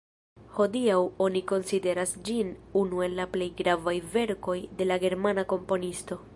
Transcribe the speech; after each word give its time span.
Hodiaŭ 0.53 0.95
oni 1.25 1.41
konsideras 1.51 2.15
ĝin 2.29 2.49
unu 2.83 3.05
el 3.09 3.15
la 3.21 3.29
pli 3.35 3.51
gravaj 3.61 3.95
verkoj 4.17 4.59
de 4.81 4.93
la 4.93 5.01
germana 5.09 5.49
komponisto. 5.57 6.23